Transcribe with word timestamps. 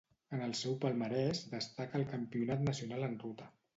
En 0.35 0.39
el 0.45 0.53
seu 0.59 0.77
palmarès 0.85 1.43
destaca 1.51 1.99
el 2.01 2.07
Campionat 2.15 2.65
nacional 2.71 3.07
en 3.11 3.19
ruta. 3.27 3.53